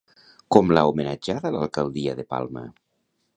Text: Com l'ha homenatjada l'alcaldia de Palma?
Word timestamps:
Com 0.55 0.71
l'ha 0.77 0.83
homenatjada 0.91 1.51
l'alcaldia 1.57 2.17
de 2.21 2.27
Palma? 2.33 2.65